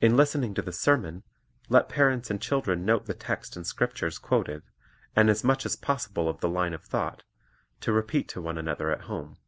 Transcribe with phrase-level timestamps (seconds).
[0.00, 1.22] In listening to the sermon,
[1.68, 4.64] let parents and children note the text and the scriptures quoted,
[5.14, 7.22] and as much as possible of the line of thought,
[7.82, 9.38] to repeat to one another at home.